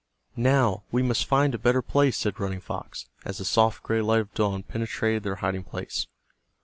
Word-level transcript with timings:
"Now 0.35 0.81
we 0.91 1.03
must 1.03 1.27
find 1.27 1.53
a 1.53 1.59
better 1.59 1.83
place," 1.83 2.17
said 2.17 2.39
Running 2.39 2.59
Fox, 2.59 3.05
as 3.23 3.37
the 3.37 3.45
soft 3.45 3.83
gray 3.83 4.01
light 4.01 4.21
of 4.21 4.33
dawn 4.33 4.63
penetrated 4.63 5.21
their 5.21 5.35
hiding 5.35 5.63
place. 5.63 6.07